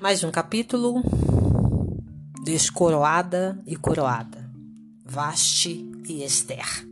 [0.00, 1.02] Mais um capítulo
[2.44, 4.48] Descoroada e Coroada
[5.04, 6.86] Vaste e Esther.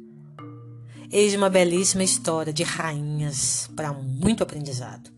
[1.13, 5.13] Eis uma belíssima história de rainhas para muito aprendizado.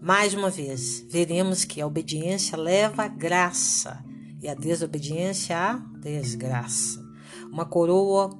[0.00, 4.04] Mais uma vez, veremos que a obediência leva a graça
[4.40, 7.04] e a desobediência a desgraça.
[7.50, 8.30] Uma coroa,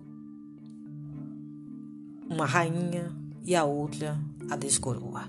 [2.33, 3.13] uma rainha
[3.45, 4.19] e a outra
[4.51, 5.25] a descoroa.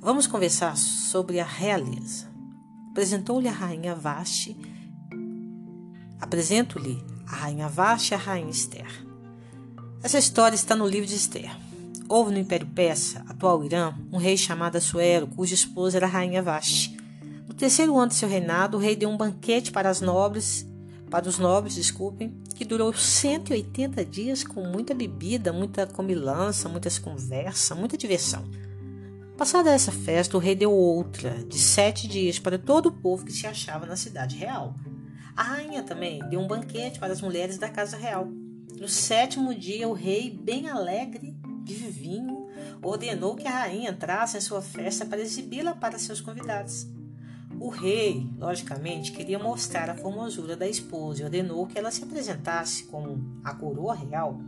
[0.00, 2.28] Vamos conversar sobre a realeza.
[2.90, 4.56] Apresentou-lhe a rainha Vaste.
[6.18, 9.06] Apresento-lhe a rainha Vaste e a rainha Esther.
[10.02, 11.54] Essa história está no livro de Esther.
[12.08, 16.42] Houve no Império Persa, atual Irã, um rei chamado Assuero, cuja esposa era a rainha
[16.42, 16.96] Vaste.
[17.46, 20.66] No terceiro ano de seu reinado, o rei deu um banquete para as nobres,
[21.10, 27.76] para os nobres, desculpem, que durou 180 dias com muita bebida, muita comilança, muitas conversas,
[27.76, 28.44] muita diversão.
[29.36, 33.32] Passada essa festa, o rei deu outra, de sete dias, para todo o povo que
[33.32, 34.74] se achava na cidade real.
[35.34, 38.28] A rainha também deu um banquete para as mulheres da casa real.
[38.78, 42.48] No sétimo dia, o rei, bem alegre de vinho,
[42.82, 46.86] ordenou que a rainha entrasse em sua festa para exibi-la para seus convidados.
[47.60, 52.84] O rei, logicamente, queria mostrar a formosura da esposa e ordenou que ela se apresentasse
[52.84, 54.40] com a coroa real.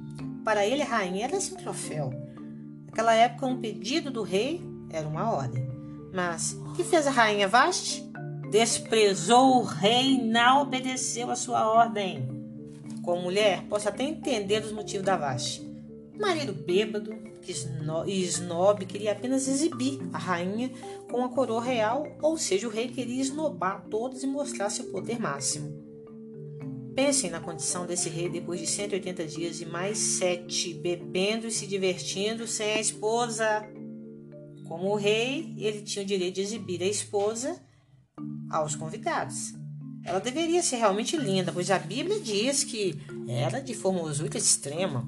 [0.42, 2.10] Para ele, a rainha era sem troféu.
[2.86, 5.62] Naquela época, um pedido do rei era uma ordem.
[6.10, 8.02] Mas que fez a rainha Vaste?
[8.50, 12.26] Desprezou o rei e não obedeceu a sua ordem.
[13.02, 15.70] Como mulher, posso até entender os motivos da Vaste.
[16.22, 17.12] Marido bêbado
[18.06, 20.70] e snob queria apenas exibir a rainha
[21.10, 25.18] com a coroa real, ou seja, o rei queria esnobar todos e mostrar seu poder
[25.18, 25.82] máximo.
[26.94, 31.66] Pensem na condição desse rei depois de 180 dias e mais sete, bebendo e se
[31.66, 33.68] divertindo sem a esposa.
[34.68, 37.60] Como o rei, ele tinha o direito de exibir a esposa
[38.48, 39.54] aos convidados.
[40.04, 42.96] Ela deveria ser realmente linda, pois a Bíblia diz que
[43.26, 45.04] era de formosura extrema.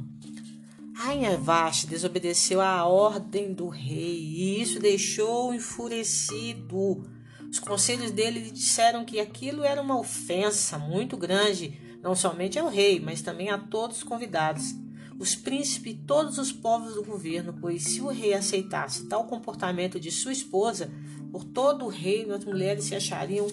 [0.94, 7.04] Rainha Vashti desobedeceu à ordem do rei e isso deixou enfurecido.
[7.50, 12.68] Os conselhos dele lhe disseram que aquilo era uma ofensa muito grande, não somente ao
[12.68, 14.74] rei, mas também a todos os convidados
[15.18, 20.00] os príncipes e todos os povos do governo, pois se o rei aceitasse tal comportamento
[20.00, 20.90] de sua esposa,
[21.30, 23.46] por todo o reino as mulheres se achariam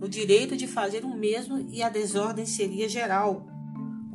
[0.00, 3.53] no direito de fazer o mesmo e a desordem seria geral.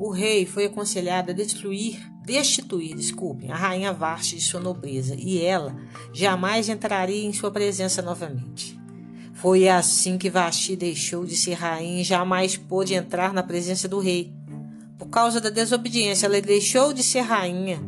[0.00, 5.44] O rei foi aconselhado a destruir, destituir, desculpem, a rainha Vashti de sua nobreza, e
[5.44, 5.76] ela
[6.10, 8.80] jamais entraria em sua presença novamente.
[9.34, 13.98] Foi assim que Vashti deixou de ser rainha e jamais pôde entrar na presença do
[13.98, 14.32] rei.
[14.98, 17.82] Por causa da desobediência, ela deixou de ser rainha.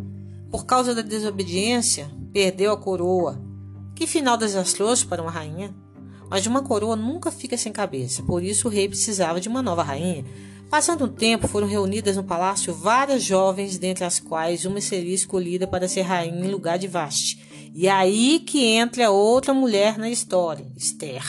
[0.50, 3.42] Por causa da desobediência, perdeu a coroa.
[3.94, 5.74] Que final desastroso para uma rainha!
[6.28, 9.82] Mas uma coroa nunca fica sem cabeça, por isso o rei precisava de uma nova
[9.82, 10.26] rainha.
[10.72, 15.66] Passando um tempo, foram reunidas no palácio várias jovens, dentre as quais uma seria escolhida
[15.66, 17.44] para ser rainha em lugar de Vaste.
[17.74, 21.22] E é aí que entra outra mulher na história, Esther.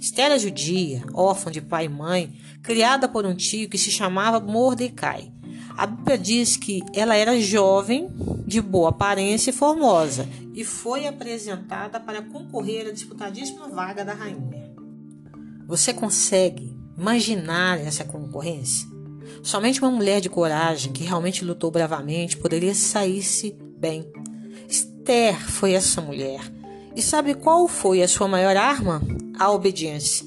[0.00, 4.40] Esther é judia, órfã de pai e mãe, criada por um tio que se chamava
[4.40, 5.30] Mordecai.
[5.76, 8.08] A Bíblia diz que ela era jovem,
[8.46, 14.72] de boa aparência e formosa, e foi apresentada para concorrer à disputadíssima vaga da rainha.
[15.66, 18.88] Você consegue imaginar essa concorrência?
[19.42, 24.10] Somente uma mulher de coragem, que realmente lutou bravamente, poderia sair-se bem.
[24.68, 26.40] Esther foi essa mulher.
[26.94, 29.02] E sabe qual foi a sua maior arma?
[29.38, 30.26] A obediência.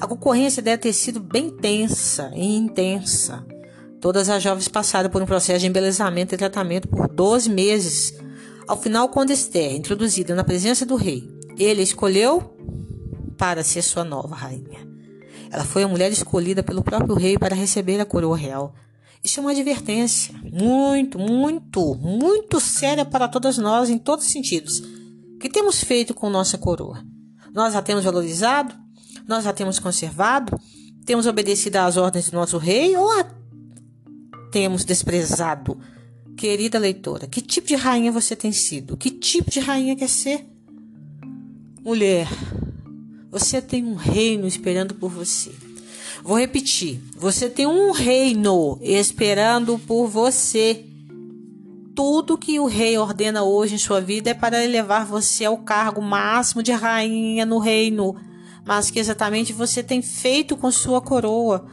[0.00, 3.44] A concorrência deve ter sido bem tensa e intensa.
[4.00, 8.14] Todas as jovens passaram por um processo de embelezamento e tratamento por 12 meses.
[8.66, 11.28] Ao final, quando Esther, introduzida na presença do rei,
[11.58, 12.54] ele escolheu
[13.36, 14.89] para ser sua nova rainha.
[15.50, 18.74] Ela foi a mulher escolhida pelo próprio rei para receber a coroa real.
[19.22, 24.78] Isso é uma advertência muito, muito, muito séria para todas nós em todos os sentidos.
[25.34, 27.04] O que temos feito com nossa coroa?
[27.52, 28.74] Nós a temos valorizado?
[29.30, 30.60] nós já temos conservado?
[31.06, 33.24] Temos obedecido às ordens do nosso rei ou a
[34.50, 35.78] temos desprezado?
[36.36, 38.96] Querida leitora, que tipo de rainha você tem sido?
[38.96, 40.46] Que tipo de rainha quer ser?
[41.82, 42.28] Mulher,
[43.30, 45.52] você tem um reino esperando por você.
[46.22, 50.84] Vou repetir: você tem um reino esperando por você.
[51.94, 56.00] Tudo que o rei ordena hoje em sua vida é para elevar você ao cargo
[56.00, 58.16] máximo de rainha no reino
[58.64, 61.66] mas que exatamente você tem feito com sua coroa.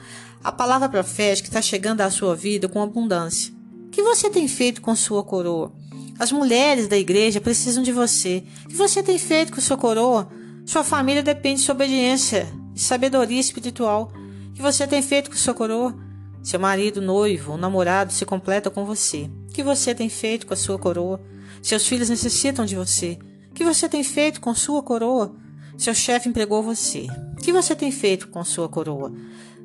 [0.44, 3.54] A palavra profética está chegando à sua vida com abundância.
[3.88, 5.72] O que você tem feito com sua coroa?
[6.20, 8.44] As mulheres da igreja precisam de você.
[8.66, 10.28] O que você tem feito com sua coroa?
[10.68, 14.12] Sua família depende de sua obediência e sabedoria espiritual.
[14.54, 15.98] Que você tem feito com sua coroa?
[16.44, 19.30] Seu marido, noivo ou namorado se completa com você.
[19.50, 21.22] O que você tem feito com a sua coroa?
[21.64, 23.18] Seus filhos necessitam de você.
[23.50, 25.34] O que você tem feito com sua coroa?
[25.78, 27.08] Seu chefe empregou você.
[27.32, 29.14] O que você tem feito com sua coroa?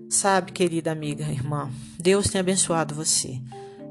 [0.08, 3.40] Sabe, querida amiga, irmã, Deus tem abençoado você.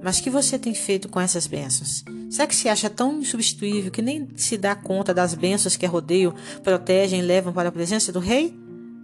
[0.04, 2.04] Mas que você tem feito com essas bênçãos?
[2.30, 5.90] Será que se acha tão insubstituível que nem se dá conta das bênçãos que a
[5.90, 6.34] rodeiam,
[6.64, 8.58] protegem e levam para a presença do rei?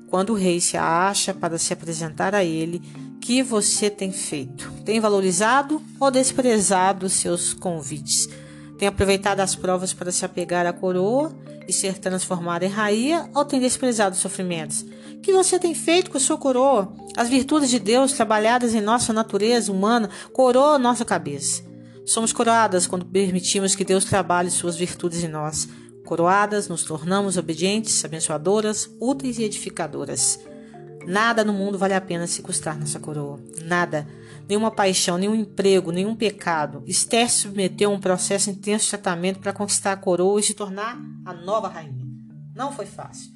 [0.08, 2.82] Quando o rei se acha para se apresentar a ele,
[3.20, 4.72] que você tem feito?
[4.86, 8.30] Tem valorizado ou desprezado seus convites?
[8.80, 11.36] Tem aproveitado as provas para se apegar à coroa
[11.68, 14.86] e ser transformada em rainha ou tem desprezado os sofrimentos?
[15.22, 16.94] Que você tem feito com sua coroa?
[17.16, 21.64] As virtudes de Deus trabalhadas em nossa natureza humana coroam nossa cabeça.
[22.06, 25.68] Somos coroadas quando permitimos que Deus trabalhe suas virtudes em nós.
[26.06, 30.40] Coroadas, nos tornamos obedientes, abençoadoras, úteis e edificadoras.
[31.06, 33.40] Nada no mundo vale a pena se custar nossa coroa.
[33.64, 34.08] Nada.
[34.48, 36.84] Nenhuma paixão, nenhum emprego, nenhum pecado.
[36.88, 40.54] Esther se submeteu a um processo intenso de tratamento para conquistar a coroa e se
[40.54, 42.08] tornar a nova rainha.
[42.56, 43.32] Não foi fácil.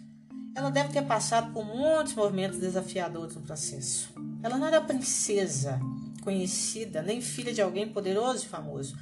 [0.56, 4.10] Ela deve ter passado por muitos momentos desafiadores no processo.
[4.44, 5.80] Ela não era princesa
[6.22, 8.96] conhecida, nem filha de alguém poderoso e famoso.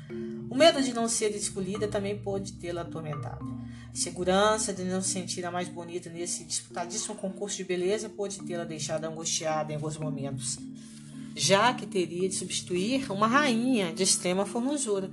[0.50, 3.46] O medo de não ser escolhida também pôde tê-la atormentado.
[3.92, 8.40] A segurança de não se sentir a mais bonita nesse disputadíssimo concurso de beleza pôde
[8.40, 10.58] tê-la deixado angustiada em alguns momentos,
[11.40, 15.10] já que teria de substituir uma rainha de extrema formosura.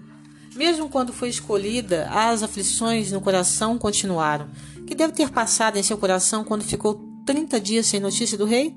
[0.56, 4.49] Mesmo quando foi escolhida, as aflições no coração continuaram
[4.87, 8.75] que deve ter passado em seu coração quando ficou 30 dias sem notícia do rei?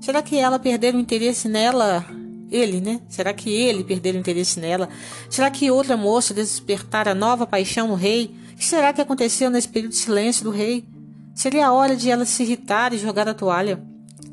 [0.00, 2.04] Será que ela perdeu o interesse nela?
[2.50, 3.00] Ele, né?
[3.08, 4.88] Será que ele perdeu o interesse nela?
[5.28, 8.34] Será que outra moça despertara nova paixão no rei?
[8.52, 10.86] O que será que aconteceu nesse período de silêncio do rei?
[11.34, 13.82] Seria a hora de ela se irritar e jogar a toalha?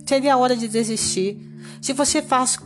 [0.06, 1.53] Seria a hora de desistir?
[1.84, 2.58] Se você faz.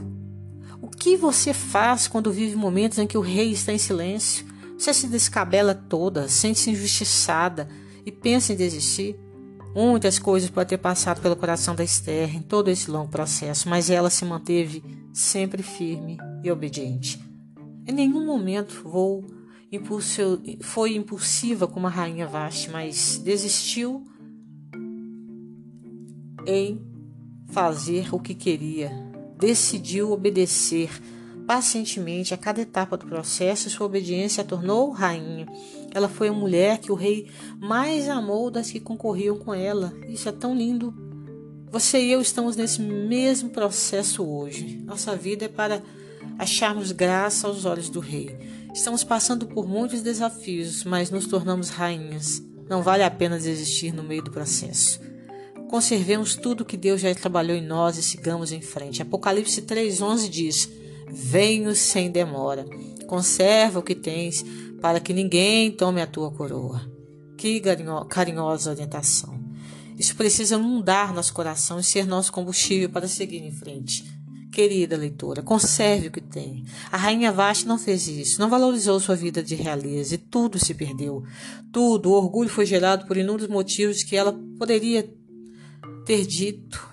[0.79, 4.45] O que você faz quando vive momentos em que o rei está em silêncio?
[4.77, 7.67] Você se descabela toda, sente-se injustiçada
[8.05, 9.19] e pensa em desistir.
[9.73, 13.89] Muitas coisas podem ter passado pelo coração da Esther em todo esse longo processo, mas
[13.89, 17.19] ela se manteve sempre firme e obediente.
[17.87, 19.25] Em nenhum momento vou
[19.71, 24.05] impulso, foi impulsiva como a rainha Vashti, mas desistiu
[26.45, 26.79] em
[27.47, 29.06] fazer o que queria.
[29.37, 30.89] Decidiu obedecer
[31.47, 35.47] pacientemente a cada etapa do processo, sua obediência a tornou rainha.
[35.93, 39.93] Ela foi a mulher que o rei mais amou das que concorriam com ela.
[40.09, 40.93] Isso é tão lindo.
[41.71, 44.81] Você e eu estamos nesse mesmo processo hoje.
[44.85, 45.81] Nossa vida é para
[46.37, 48.37] acharmos graça aos olhos do rei.
[48.73, 52.43] Estamos passando por muitos desafios, mas nos tornamos rainhas.
[52.69, 54.99] Não vale a pena desistir no meio do processo.
[55.69, 59.01] Conservemos tudo que Deus já trabalhou em nós e sigamos em frente.
[59.01, 60.69] Apocalipse 3:11 diz:
[61.09, 62.65] Venho sem demora.
[63.05, 64.43] Conserva o que tens,
[64.81, 66.89] para que ninguém tome a tua coroa.
[67.37, 67.61] Que
[68.09, 69.37] carinhosa orientação.
[69.97, 74.05] Isso precisa inundar nosso coração e ser nosso combustível para seguir em frente.
[74.51, 76.63] Querida leitora, conserve o que tem.
[76.91, 80.73] A rainha Vashti não fez isso, não valorizou sua vida de realeza e tudo se
[80.73, 81.23] perdeu.
[81.71, 85.07] Tudo, o orgulho foi gerado por inúmeros motivos que ela poderia
[86.07, 86.87] ter dito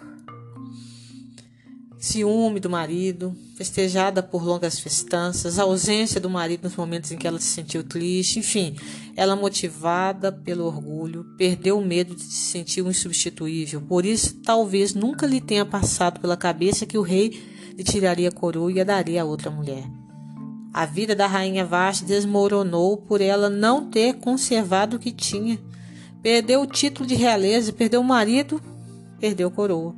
[1.97, 7.39] ciúme do marido, festejada por longas festanças, ausência do marido nos momentos em que ela
[7.39, 8.77] se sentiu triste, enfim,
[9.17, 13.81] ela motivada pelo orgulho, perdeu o medo de se sentir um insubstituível.
[13.81, 17.41] Por isso, talvez nunca lhe tenha passado pela cabeça que o rei
[17.79, 19.85] lhe tiraria a coroa e a daria a outra mulher.
[20.75, 25.59] A vida da rainha Vashti desmoronou por ela não ter conservado o que tinha.
[26.21, 28.61] Perdeu o título de realeza, perdeu o marido,
[29.25, 29.95] perdeu coroa.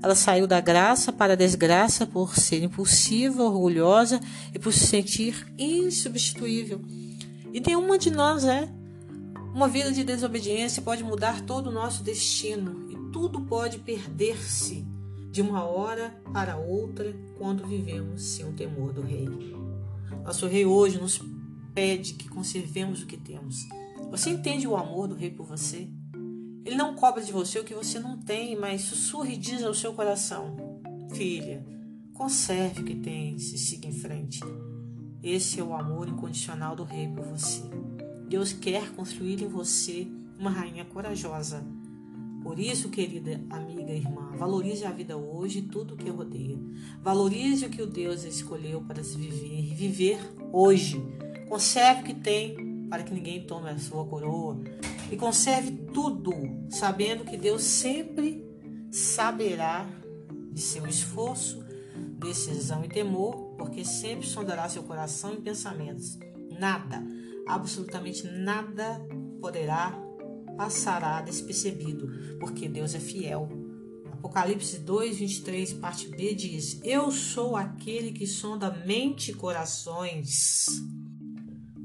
[0.00, 4.20] Ela saiu da graça para a desgraça por ser impulsiva, orgulhosa
[4.54, 6.80] e por se sentir insubstituível.
[7.52, 8.72] E nenhuma de nós é.
[9.52, 14.86] Uma vida de desobediência pode mudar todo o nosso destino e tudo pode perder-se
[15.32, 19.28] de uma hora para outra quando vivemos sem o temor do Rei.
[20.24, 21.20] Nosso Rei hoje nos
[21.74, 23.66] pede que conservemos o que temos.
[24.12, 25.88] Você entende o amor do Rei por você?
[26.64, 29.74] Ele não cobra de você o que você não tem, mas sussurra e diz ao
[29.74, 30.56] seu coração:
[31.12, 31.64] Filha,
[32.12, 34.40] conserve o que tens e siga em frente.
[35.22, 37.62] Esse é o amor incondicional do Rei por você.
[38.28, 40.06] Deus quer construir em você
[40.38, 41.64] uma rainha corajosa.
[42.42, 46.58] Por isso, querida amiga e irmã, valorize a vida hoje e tudo o que rodeia.
[47.02, 50.18] Valorize o que o Deus escolheu para se viver e viver
[50.50, 51.02] hoje
[51.50, 54.56] Conserve o que tem, para que ninguém tome a sua coroa.
[55.10, 56.32] E conserve tudo,
[56.70, 58.48] sabendo que Deus sempre
[58.92, 59.84] saberá
[60.52, 61.64] de seu esforço,
[62.16, 66.16] decisão e temor, porque sempre sondará seu coração e pensamentos.
[66.58, 67.02] Nada,
[67.46, 69.04] absolutamente nada
[69.40, 69.98] poderá
[70.56, 73.48] passará despercebido, porque Deus é fiel.
[74.12, 80.66] Apocalipse 2, 23, parte B diz: Eu sou aquele que sonda mente e corações.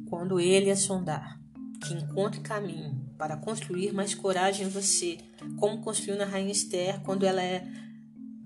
[0.10, 1.40] Quando ele a sondar,
[1.82, 5.18] que encontre caminho para construir mais coragem em você,
[5.58, 7.66] como construiu na Rainha Esther quando ela é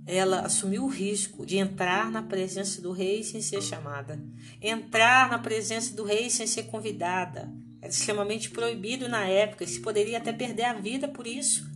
[0.05, 4.19] ela assumiu o risco de entrar na presença do rei sem ser chamada,
[4.59, 7.53] entrar na presença do rei sem ser convidada.
[7.79, 11.69] Era extremamente proibido na época, se poderia até perder a vida por isso.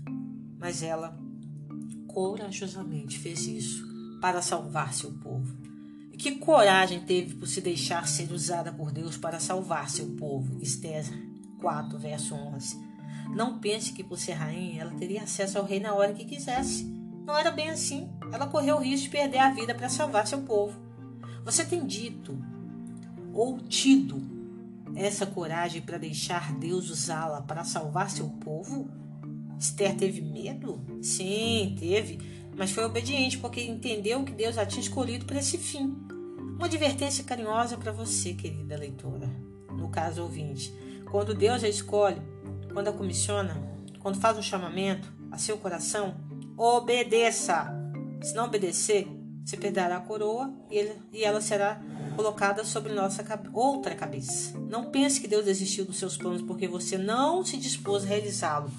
[0.58, 1.16] Mas ela
[2.08, 3.86] corajosamente fez isso
[4.20, 5.56] para salvar seu povo.
[6.12, 10.60] E que coragem teve por se deixar ser usada por Deus para salvar seu povo.
[10.60, 11.06] Esther
[11.64, 12.78] 4, verso 11.
[13.34, 16.84] Não pense que por ser rainha ela teria acesso ao rei na hora que quisesse.
[17.26, 18.10] Não era bem assim.
[18.34, 20.78] Ela correu o risco de perder a vida para salvar seu povo.
[21.46, 22.38] Você tem dito
[23.32, 24.22] ou tido
[24.94, 28.90] essa coragem para deixar Deus usá-la para salvar seu povo?
[29.58, 30.82] Esther teve medo?
[31.02, 32.20] Sim, teve,
[32.58, 35.96] mas foi obediente porque entendeu que Deus a tinha escolhido para esse fim.
[36.58, 39.30] Uma advertência carinhosa para você, querida leitora,
[39.72, 40.74] no caso ouvinte.
[41.14, 42.20] Quando Deus a escolhe,
[42.74, 43.56] quando a comissiona,
[44.00, 46.16] quando faz um chamamento a seu coração,
[46.58, 47.72] obedeça.
[48.24, 49.08] Se não obedecer,
[49.46, 51.80] você perderá a coroa e, ele, e ela será
[52.16, 54.58] colocada sobre nossa outra cabeça.
[54.68, 58.72] Não pense que Deus desistiu dos seus planos porque você não se dispôs a realizá-lo.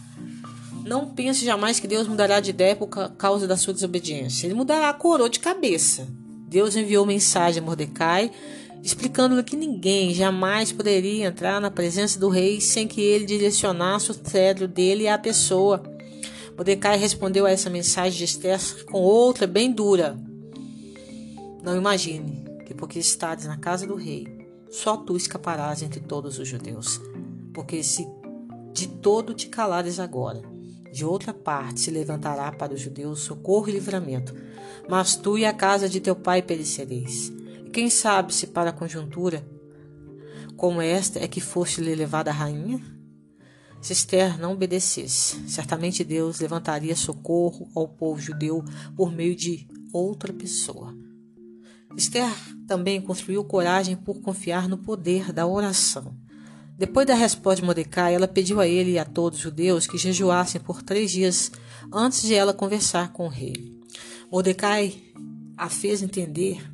[0.85, 4.49] Não pense jamais que Deus mudará de ideia por causa da sua desobediência.
[4.49, 6.09] Ele mudará a coroa de cabeça.
[6.49, 8.33] Deus enviou mensagem a Mordecai
[8.85, 14.15] explicando-lhe que ninguém jamais poderia entrar na presença do rei sem que ele direcionasse o
[14.15, 15.83] cérebro dele à pessoa.
[16.55, 20.19] Mordecai respondeu a essa mensagem de Esther com outra bem dura.
[21.63, 24.29] Não imagine que porque estás na casa do rei,
[24.71, 27.01] só tu escaparás entre todos os judeus.
[27.55, 28.07] Porque se
[28.75, 30.43] de todo te calares agora,
[30.93, 34.35] de outra parte se levantará para os judeus socorro e livramento,
[34.91, 37.33] mas tu e a casa de teu pai perecereis.
[37.75, 39.45] Quem sabe se para a conjuntura
[40.57, 42.81] como esta é que foste levada a rainha?
[43.83, 48.65] Se Esther não obedecesse, certamente Deus levantaria socorro ao povo judeu
[48.97, 50.95] por meio de outra pessoa.
[51.97, 52.31] Esther
[52.69, 56.17] também construiu coragem por confiar no poder da oração.
[56.79, 59.99] Depois da resposta de Mordecai, ela pediu a ele e a todos os judeus que
[59.99, 61.51] jejuassem por três dias
[61.93, 63.77] antes de ela conversar com o rei.
[64.31, 64.95] Mordecai
[65.57, 66.74] a fez entender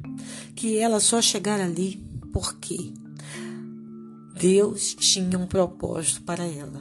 [0.54, 2.02] que ela só chegara ali
[2.32, 2.92] porque
[4.38, 6.80] Deus tinha um propósito para ela.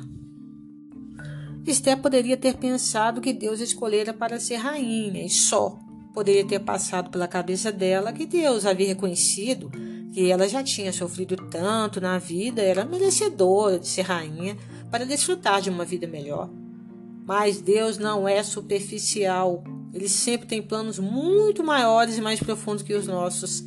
[1.66, 5.78] Esther poderia ter pensado que Deus escolhera para ser rainha e só
[6.14, 9.70] poderia ter passado pela cabeça dela que Deus havia reconhecido
[10.12, 14.58] que ela já tinha sofrido tanto na vida, era merecedora de ser rainha
[14.90, 16.50] para desfrutar de uma vida melhor.
[17.26, 19.64] Mas Deus não é superficial.
[19.94, 23.64] Ele sempre tem planos muito maiores e mais profundos que os nossos.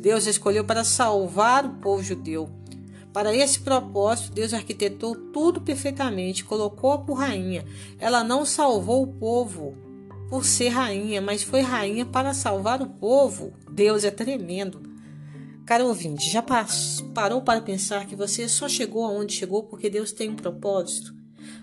[0.00, 2.48] Deus escolheu para salvar o povo judeu.
[3.12, 7.64] Para esse propósito, Deus arquitetou tudo perfeitamente, colocou-a por rainha.
[7.98, 9.74] Ela não salvou o povo
[10.28, 13.54] por ser rainha, mas foi rainha para salvar o povo.
[13.70, 14.82] Deus é tremendo.
[15.64, 16.44] Caro ouvinte, já
[17.14, 21.15] parou para pensar que você só chegou aonde chegou porque Deus tem um propósito?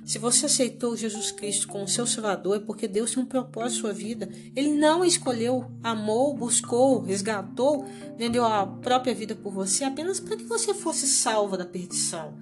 [0.05, 3.81] Se você aceitou Jesus Cristo como seu Salvador, é porque Deus tem um propósito em
[3.81, 4.29] sua vida.
[4.53, 7.85] Ele não escolheu, amou, buscou, resgatou,
[8.17, 12.33] vendeu a própria vida por você apenas para que você fosse salvo da perdição.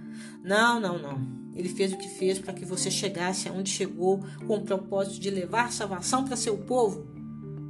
[0.43, 1.41] Não, não, não.
[1.55, 5.29] Ele fez o que fez para que você chegasse aonde chegou com o propósito de
[5.29, 7.05] levar salvação para seu povo.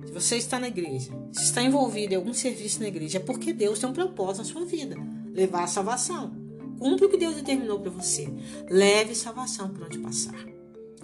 [0.06, 3.52] Se você está na igreja, se está envolvido em algum serviço na igreja, é porque
[3.52, 4.96] Deus tem um propósito na sua vida
[5.34, 6.41] levar a salvação.
[6.82, 8.28] Cumpre o que Deus determinou para você.
[8.68, 10.48] Leve salvação por onde passar.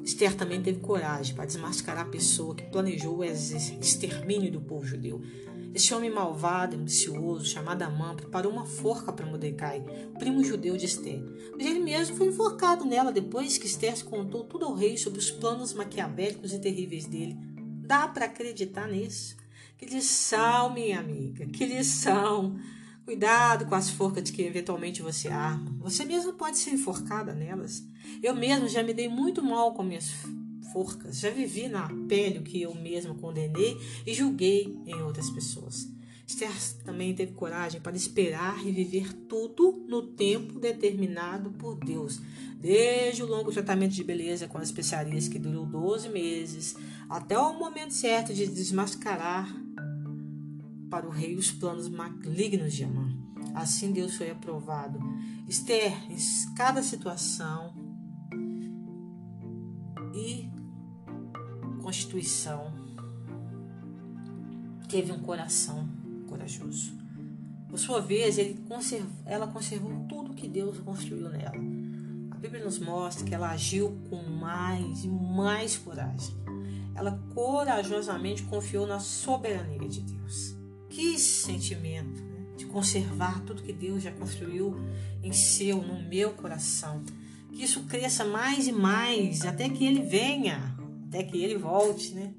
[0.04, 5.22] Esther também teve coragem para desmascarar a pessoa que planejou o extermínio do povo judeu.
[5.76, 9.86] Este homem malvado e ambicioso, chamado Amã, preparou uma forca para Mordecai,
[10.18, 11.22] primo judeu de Esther.
[11.56, 15.30] Mas ele mesmo foi enforcado nela depois que Esther contou tudo ao rei sobre os
[15.30, 17.38] planos maquiavélicos e terríveis dele.
[17.86, 19.38] Dá para acreditar nisso?
[19.78, 22.58] Que lição, minha amiga, que lição!
[23.08, 25.74] Cuidado com as forcas que eventualmente você arma.
[25.80, 27.82] Você mesmo pode ser enforcada nelas.
[28.22, 30.12] Eu mesmo já me dei muito mal com minhas
[30.74, 31.18] forcas.
[31.18, 35.88] Já vivi na pele o que eu mesmo condenei e julguei em outras pessoas.
[36.28, 36.52] Esther
[36.84, 42.20] também teve coragem para esperar e viver tudo no tempo determinado por Deus.
[42.60, 46.76] Desde o longo tratamento de beleza com as especiarias que durou 12 meses,
[47.10, 49.56] até o momento certo de desmascarar
[50.90, 53.10] para o rei os planos malignos de Amã.
[53.54, 55.00] Assim Deus foi aprovado.
[55.48, 56.18] Esther, em
[56.56, 57.74] cada situação
[60.14, 60.50] e
[61.82, 62.74] constituição,
[64.88, 65.88] teve um coração
[66.28, 66.98] corajoso.
[67.70, 71.56] Por sua vez, conservou, ela conservou tudo que Deus construiu nela.
[72.32, 76.36] A Bíblia nos mostra que ela agiu com mais e mais coragem.
[76.96, 80.57] Ela corajosamente confiou na soberania de Deus.
[80.98, 82.48] Que sentimento né?
[82.58, 84.76] de conservar tudo que Deus já construiu
[85.22, 87.04] em seu, no meu coração.
[87.52, 90.76] Que isso cresça mais e mais até que Ele venha,
[91.08, 92.34] até que Ele volte, né?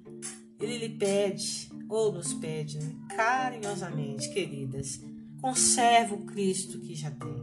[0.58, 2.96] Ele lhe pede, ou nos pede né?
[3.14, 5.00] carinhosamente, queridas,
[5.40, 7.40] conserve o Cristo que já tem.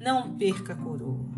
[0.00, 1.30] Não perca a coroa.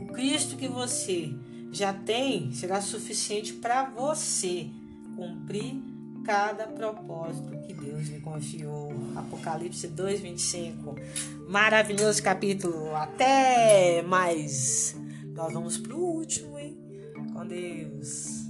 [0.00, 1.34] O Cristo que você
[1.72, 4.70] já tem será suficiente para você
[5.16, 5.90] cumprir
[6.24, 8.92] cada propósito que Deus lhe confiou.
[9.16, 10.96] Apocalipse 2:25.
[11.48, 12.94] Maravilhoso capítulo.
[12.94, 14.96] Até mais.
[15.34, 16.78] Nós vamos pro último, hein?
[17.32, 18.40] Com Deus.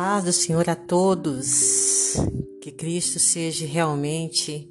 [0.00, 2.14] paz do Senhor a todos.
[2.62, 4.69] Que Cristo seja realmente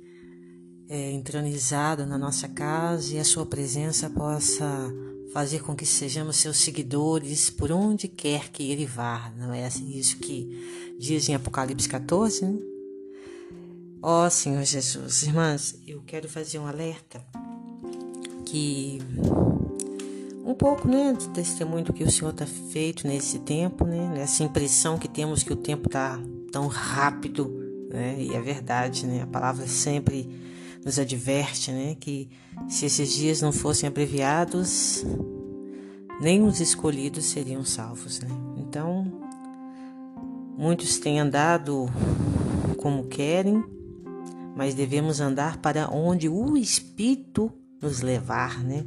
[0.89, 4.91] é, entronizado na nossa casa e a sua presença possa
[5.31, 9.31] fazer com que sejamos seus seguidores por onde quer que ele vá.
[9.37, 12.59] Não é assim isso que diz em Apocalipse 14, né?
[14.01, 17.23] Ó oh, Senhor Jesus, irmãs, eu quero fazer um alerta
[18.45, 18.99] que
[20.45, 24.41] um pouco, né, do testemunho do que o Senhor está feito nesse tempo, né, essa
[24.41, 26.19] impressão que temos que o tempo está
[26.51, 27.47] tão rápido,
[27.91, 30.27] né, e é verdade, né, a palavra sempre
[30.83, 32.29] nos adverte, né, que
[32.67, 35.05] se esses dias não fossem abreviados,
[36.21, 38.29] nem os escolhidos seriam salvos, né.
[38.57, 39.11] Então,
[40.57, 41.87] muitos têm andado
[42.77, 43.63] como querem,
[44.55, 48.85] mas devemos andar para onde o Espírito nos levar, né?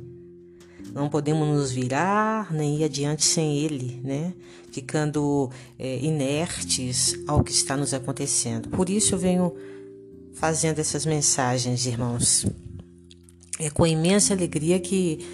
[0.93, 4.35] Não podemos nos virar nem ir adiante sem Ele, né?
[4.71, 8.69] Ficando é, inertes ao que está nos acontecendo.
[8.69, 9.55] Por isso eu venho
[10.43, 12.45] fazendo essas mensagens, irmãos.
[13.61, 15.25] É com imensa alegria que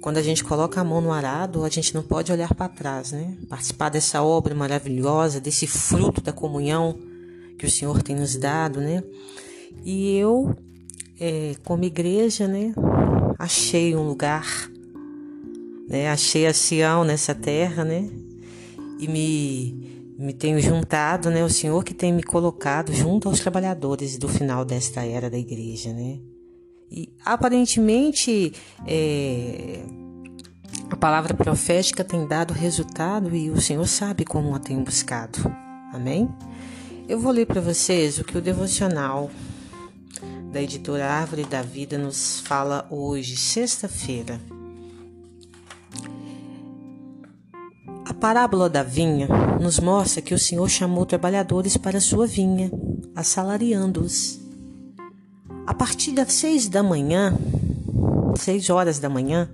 [0.00, 3.10] quando a gente coloca a mão no arado, a gente não pode olhar para trás,
[3.10, 3.36] né?
[3.48, 6.96] Participar dessa obra maravilhosa, desse fruto da comunhão
[7.58, 9.02] que o Senhor tem nos dado, né?
[9.84, 10.56] E eu,
[11.18, 12.72] é, como igreja, né,
[13.40, 14.70] achei um lugar
[15.88, 16.08] né?
[16.10, 18.08] Achei a Sião nessa terra, né?
[19.00, 21.44] E me, me tenho juntado, né?
[21.44, 25.92] O Senhor que tem me colocado junto aos trabalhadores do final desta era da igreja,
[25.92, 26.18] né?
[26.90, 28.52] E aparentemente
[28.86, 29.82] é,
[30.90, 35.38] a palavra profética tem dado resultado e o Senhor sabe como a tem buscado.
[35.92, 36.28] Amém?
[37.08, 39.30] Eu vou ler para vocês o que o devocional
[40.52, 44.40] da editora Árvore da Vida nos fala hoje, sexta-feira.
[48.06, 49.26] A parábola da vinha
[49.58, 52.70] nos mostra que o Senhor chamou trabalhadores para sua vinha,
[53.16, 54.40] assalariando-os.
[55.66, 57.34] A partir das seis da manhã,
[58.36, 59.48] seis horas da manhã,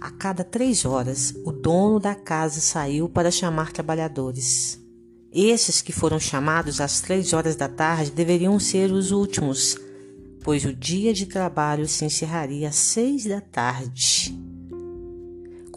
[0.00, 4.80] a cada três horas, o dono da casa saiu para chamar trabalhadores.
[5.32, 9.76] Esses que foram chamados às três horas da tarde deveriam ser os últimos,
[10.42, 14.47] pois o dia de trabalho se encerraria às seis da tarde.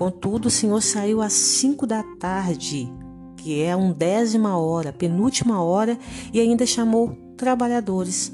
[0.01, 2.91] Contudo, o Senhor saiu às cinco da tarde,
[3.37, 5.95] que é a undécima hora, penúltima hora,
[6.33, 8.33] e ainda chamou trabalhadores.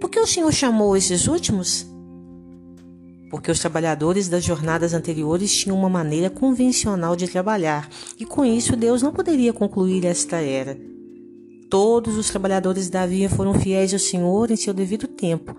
[0.00, 1.86] Por que o Senhor chamou esses últimos?
[3.30, 8.74] Porque os trabalhadores das jornadas anteriores tinham uma maneira convencional de trabalhar, e com isso
[8.74, 10.76] Deus não poderia concluir esta era.
[11.70, 15.54] Todos os trabalhadores da via foram fiéis ao Senhor em seu devido tempo,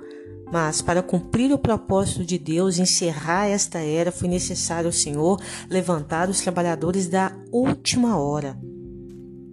[0.51, 6.29] mas para cumprir o propósito de Deus, encerrar esta era, foi necessário ao Senhor levantar
[6.29, 8.57] os trabalhadores da última hora.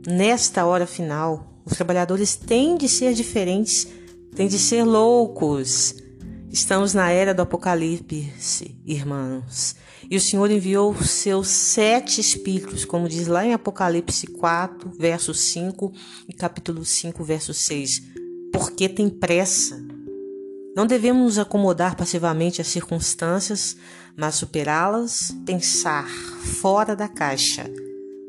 [0.07, 3.87] Nesta hora final, os trabalhadores têm de ser diferentes,
[4.35, 5.95] têm de ser loucos.
[6.51, 9.77] Estamos na era do Apocalipse, irmãos.
[10.09, 15.93] E o Senhor enviou seus sete espíritos, como diz lá em Apocalipse 4, verso 5
[16.29, 18.03] e capítulo 5, verso 6.
[18.53, 19.86] Porque tem pressa
[20.77, 23.79] Não devemos nos acomodar passivamente às circunstâncias,
[24.15, 27.65] mas superá-las, pensar fora da caixa.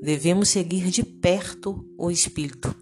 [0.01, 2.73] Devemos seguir de perto o Espírito.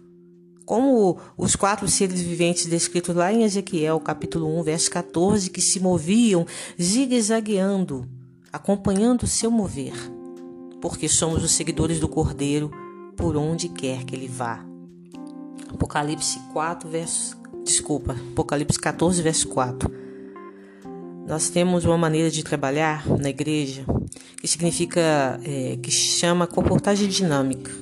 [0.64, 5.80] Como os quatro seres viventes descritos lá em Ezequiel, capítulo 1, verso 14, que se
[5.80, 6.46] moviam
[6.80, 8.08] zigue-zagueando,
[8.52, 9.94] acompanhando o seu mover,
[10.80, 12.70] porque somos os seguidores do Cordeiro
[13.16, 14.64] por onde quer que ele vá.
[15.68, 19.92] Apocalipse 4, verso desculpa, Apocalipse 14, verso 4.
[21.26, 23.84] Nós temos uma maneira de trabalhar na igreja
[24.40, 27.72] que significa, é, que chama comportagem dinâmica.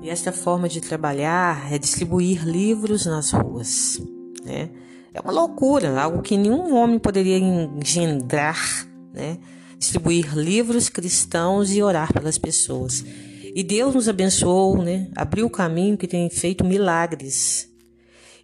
[0.00, 4.00] E esta forma de trabalhar é distribuir livros nas ruas.
[4.44, 4.70] Né?
[5.12, 9.38] É uma loucura, algo que nenhum homem poderia engendrar, né?
[9.76, 13.04] distribuir livros cristãos e orar pelas pessoas.
[13.52, 15.08] E Deus nos abençoou, né?
[15.16, 17.74] abriu o caminho que tem feito milagres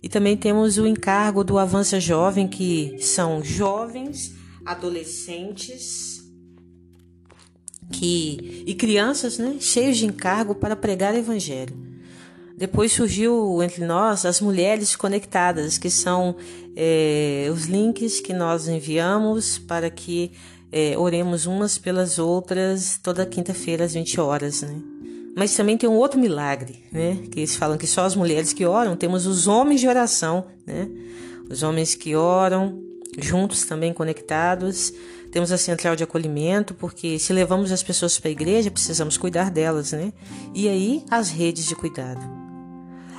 [0.03, 4.35] e também temos o encargo do Avança Jovem, que são jovens,
[4.65, 6.23] adolescentes
[7.91, 11.77] que, e crianças né, cheios de encargo para pregar o Evangelho.
[12.57, 16.37] Depois surgiu entre nós as mulheres conectadas, que são
[16.77, 20.33] é, os links que nós enviamos para que
[20.71, 24.62] é, oremos umas pelas outras toda quinta-feira às 20 horas.
[24.62, 24.81] Né?
[25.37, 27.18] Mas também tem um outro milagre, né?
[27.31, 30.88] Que eles falam que só as mulheres que oram, temos os homens de oração, né?
[31.49, 32.83] Os homens que oram,
[33.18, 34.92] juntos também conectados.
[35.31, 39.51] Temos a central de acolhimento, porque se levamos as pessoas para a igreja, precisamos cuidar
[39.51, 40.12] delas, né?
[40.55, 42.41] E aí as redes de cuidado.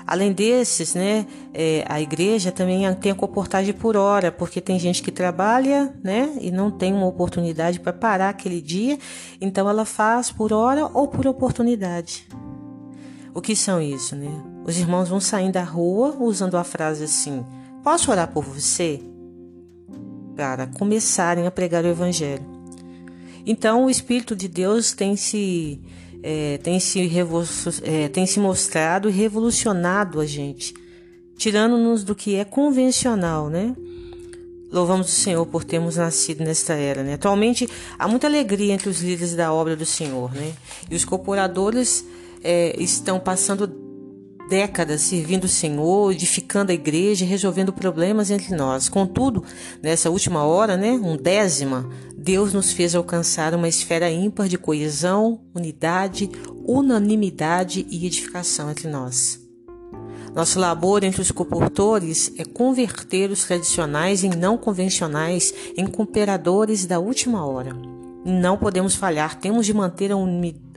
[0.06, 5.02] Além desses, né, é, a igreja também tem a comportagem por hora, porque tem gente
[5.02, 8.98] que trabalha, né, e não tem uma oportunidade para parar aquele dia,
[9.40, 12.28] então ela faz por hora ou por oportunidade.
[13.34, 14.30] O que são isso, né?
[14.66, 17.44] Os irmãos vão saindo da rua usando a frase assim:
[17.84, 19.02] Posso orar por você?
[20.36, 22.46] Para começarem a pregar o evangelho.
[23.46, 25.82] Então, o Espírito de Deus tem se
[26.24, 27.12] é, tem, se
[27.84, 30.74] é, tem se mostrado e revolucionado a gente,
[31.36, 33.76] tirando-nos do que é convencional, né?
[34.72, 37.16] Louvamos o Senhor por termos nascido nesta era, né?
[37.16, 40.54] Atualmente há muita alegria entre os líderes da obra do Senhor, né?
[40.90, 42.06] E os cooperadores
[42.42, 43.68] é, estão passando
[44.50, 48.90] décadas servindo o Senhor, edificando a igreja, resolvendo problemas entre nós.
[48.90, 49.44] Contudo,
[49.82, 51.90] nessa última hora, né, um décima,
[52.24, 56.30] Deus nos fez alcançar uma esfera ímpar de coesão, unidade,
[56.66, 59.42] unanimidade e edificação entre nós.
[60.34, 66.98] Nosso labor entre os comportores é converter os tradicionais em não convencionais, em cooperadores da
[66.98, 67.76] última hora.
[68.24, 70.16] Não podemos falhar, temos de manter a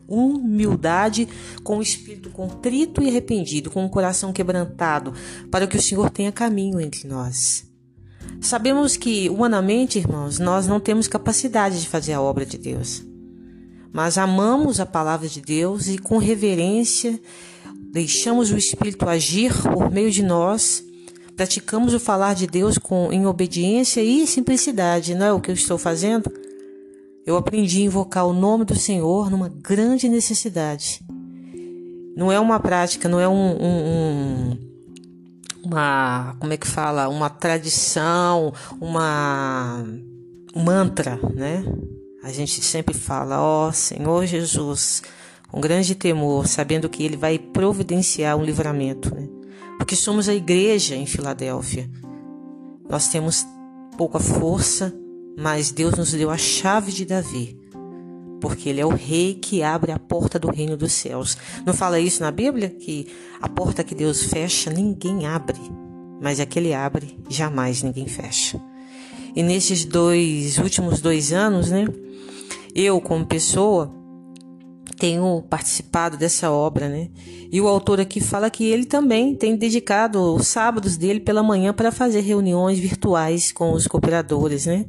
[0.09, 1.29] humildade,
[1.63, 5.15] com o espírito contrito e arrependido, com o coração quebrantado,
[5.49, 7.65] para que o Senhor tenha caminho entre nós.
[8.41, 13.03] Sabemos que, humanamente, irmãos, nós não temos capacidade de fazer a obra de Deus.
[13.93, 17.19] Mas amamos a palavra de Deus e, com reverência,
[17.93, 20.85] deixamos o Espírito agir por meio de nós,
[21.35, 25.15] praticamos o falar de Deus com, em obediência e simplicidade.
[25.15, 26.31] Não é o que eu estou fazendo?
[27.25, 31.01] Eu aprendi a invocar o nome do Senhor numa grande necessidade.
[32.17, 34.76] Não é uma prática, não é um, um, um
[35.67, 39.85] uma, como é que fala, uma tradição, uma
[40.55, 41.65] um mantra, né?
[42.23, 45.03] A gente sempre fala, ó oh, Senhor Jesus,
[45.49, 49.29] com grande temor, sabendo que Ele vai providenciar um livramento, né?
[49.77, 51.91] Porque somos a igreja em Filadélfia.
[52.89, 53.45] Nós temos
[53.99, 54.95] pouca força,
[55.37, 57.56] mas Deus nos deu a chave de Davi
[58.41, 61.37] porque ele é o rei que abre a porta do reino dos céus.
[61.65, 62.71] Não fala isso na Bíblia?
[62.71, 63.07] Que
[63.41, 65.59] a porta que Deus fecha, ninguém abre,
[66.21, 68.61] mas a que ele abre, jamais ninguém fecha.
[69.35, 71.87] E nesses dois últimos dois anos, né,
[72.75, 73.93] eu como pessoa
[74.99, 77.09] tenho participado dessa obra, né?
[77.53, 81.73] E o autor aqui fala que ele também tem dedicado os sábados dele pela manhã
[81.73, 84.87] para fazer reuniões virtuais com os cooperadores, né?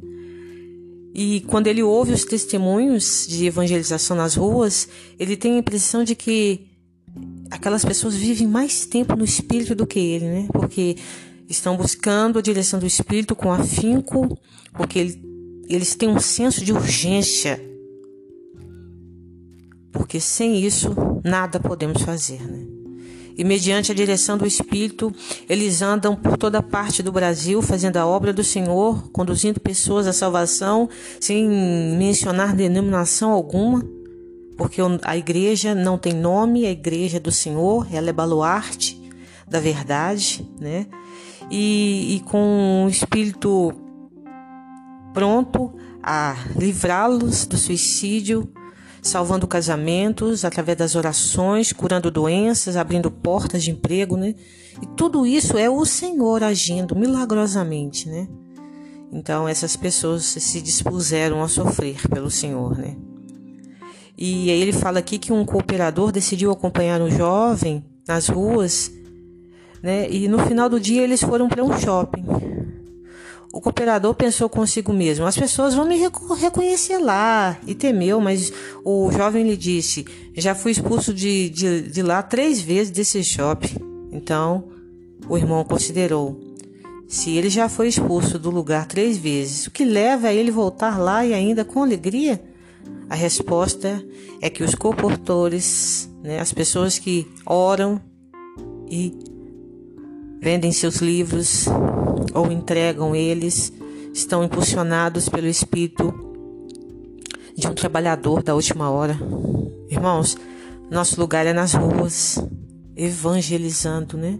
[1.14, 6.14] E quando ele ouve os testemunhos de evangelização nas ruas, ele tem a impressão de
[6.14, 6.66] que
[7.50, 10.48] aquelas pessoas vivem mais tempo no espírito do que ele, né?
[10.52, 10.96] Porque
[11.48, 14.38] estão buscando a direção do espírito com afinco,
[14.74, 15.22] porque ele,
[15.68, 17.60] eles têm um senso de urgência.
[19.90, 20.94] Porque sem isso,
[21.24, 22.77] nada podemos fazer, né?
[23.38, 25.12] E, mediante a direção do Espírito,
[25.48, 30.12] eles andam por toda parte do Brasil fazendo a obra do Senhor, conduzindo pessoas à
[30.12, 31.48] salvação, sem
[31.96, 33.82] mencionar denominação alguma,
[34.56, 39.00] porque a igreja não tem nome, a igreja é do Senhor, ela é baluarte
[39.48, 40.86] da verdade, né?
[41.50, 43.72] e, e com um espírito
[45.12, 45.72] pronto
[46.02, 48.50] a livrá-los do suicídio,
[49.02, 54.34] salvando casamentos através das orações, curando doenças, abrindo portas de emprego, né?
[54.82, 58.28] E tudo isso é o Senhor agindo milagrosamente, né?
[59.12, 62.96] Então essas pessoas se dispuseram a sofrer pelo Senhor, né?
[64.16, 68.90] E aí ele fala aqui que um cooperador decidiu acompanhar um jovem nas ruas,
[69.82, 70.10] né?
[70.10, 72.24] E no final do dia eles foram para um shopping.
[73.52, 75.96] O cooperador pensou consigo mesmo: as pessoas vão me
[76.38, 78.52] reconhecer lá, e temeu, mas
[78.84, 83.76] o jovem lhe disse: já fui expulso de, de, de lá três vezes desse shopping.
[84.12, 84.64] Então
[85.28, 86.38] o irmão considerou:
[87.08, 90.98] se ele já foi expulso do lugar três vezes, o que leva a ele voltar
[90.98, 92.42] lá e ainda com alegria?
[93.08, 94.04] A resposta
[94.42, 97.98] é que os comportores, né, as pessoas que oram
[98.90, 99.16] e
[100.40, 101.66] vendem seus livros
[102.34, 103.72] ou entregam eles,
[104.12, 106.12] estão impulsionados pelo espírito
[107.56, 109.18] de um trabalhador da última hora.
[109.90, 110.36] Irmãos,
[110.90, 112.38] nosso lugar é nas ruas,
[112.96, 114.38] evangelizando, né?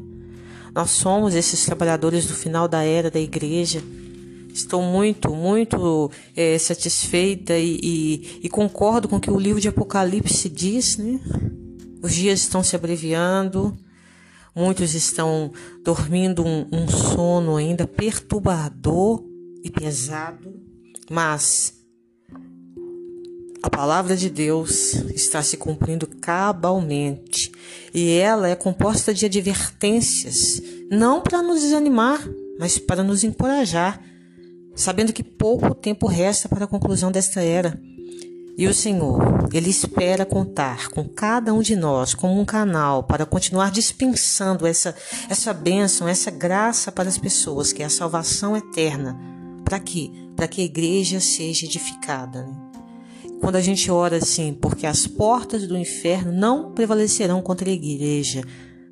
[0.74, 3.82] Nós somos esses trabalhadores do final da era da igreja
[4.58, 9.68] Estou muito, muito é, satisfeita e, e, e, concordo com o que o livro de
[9.68, 11.20] Apocalipse diz, né?
[12.02, 13.78] Os dias estão se abreviando,
[14.54, 15.52] muitos estão
[15.84, 19.24] dormindo um, um sono ainda perturbador
[19.62, 20.54] e pesado,
[21.10, 21.74] mas
[23.62, 27.50] a palavra de Deus está se cumprindo cabalmente
[27.92, 32.26] e ela é composta de advertências, não para nos desanimar,
[32.58, 34.02] mas para nos encorajar
[34.78, 37.78] sabendo que pouco tempo resta para a conclusão desta era.
[38.56, 39.20] E o Senhor,
[39.52, 44.94] Ele espera contar com cada um de nós como um canal para continuar dispensando essa,
[45.28, 49.18] essa bênção, essa graça para as pessoas, que é a salvação eterna.
[49.64, 50.10] Para quê?
[50.36, 52.42] Para que a igreja seja edificada.
[52.42, 52.54] Né?
[53.40, 58.42] Quando a gente ora assim, porque as portas do inferno não prevalecerão contra a igreja,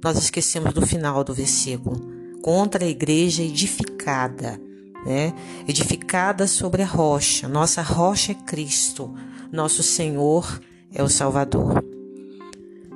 [0.03, 2.15] nós esquecemos do final do versículo.
[2.43, 4.61] Contra a igreja edificada
[5.07, 5.33] né?
[5.69, 7.49] Edificada sobre a rocha.
[7.49, 9.15] Nossa rocha é Cristo.
[9.53, 10.61] Nosso Senhor
[10.93, 11.83] é o Salvador.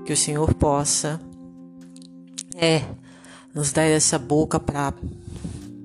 [0.05, 1.21] Que o Senhor possa
[2.57, 2.83] é
[3.55, 4.93] nos dar essa boca para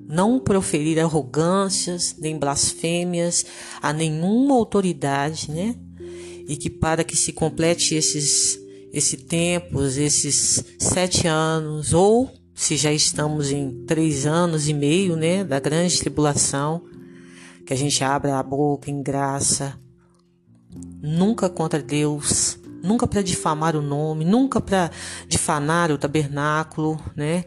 [0.08, 3.46] não proferir arrogâncias nem blasfêmias
[3.80, 5.74] a nenhuma autoridade, né?
[6.48, 8.60] E que para que se complete esses
[8.92, 15.44] esse tempos, esses sete anos ou se já estamos em três anos e meio, né,
[15.44, 16.82] da grande tribulação,
[17.66, 19.78] que a gente abra a boca em graça,
[21.02, 24.90] nunca contra Deus, nunca para difamar o nome, nunca para
[25.28, 27.44] difamar o tabernáculo, né?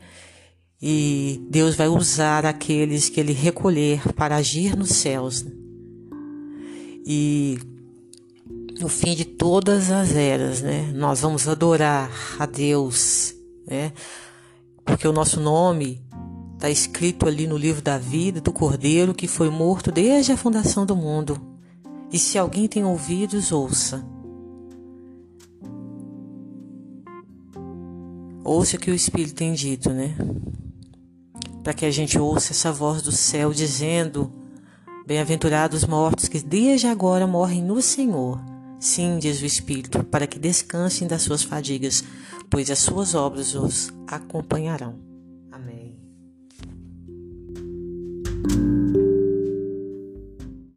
[0.80, 5.44] E Deus vai usar aqueles que Ele recolher para agir nos céus.
[5.44, 5.52] Né?
[7.06, 7.60] E
[8.80, 10.92] no fim de todas as eras, né?
[10.94, 13.34] Nós vamos adorar a Deus,
[13.68, 13.92] né?
[14.90, 16.02] Porque o nosso nome
[16.56, 20.84] está escrito ali no livro da vida do Cordeiro que foi morto desde a fundação
[20.84, 21.40] do mundo.
[22.12, 24.04] E se alguém tem ouvidos, ouça.
[28.44, 30.16] Ouça o que o Espírito tem dito, né?
[31.64, 34.34] Para que a gente ouça essa voz do céu dizendo:
[35.06, 38.42] Bem-aventurados mortos que desde agora morrem no Senhor.
[38.80, 42.04] Sim, diz o Espírito, para que descansem das suas fadigas,
[42.50, 44.96] pois as suas obras os acompanharão.
[45.52, 45.98] Amém.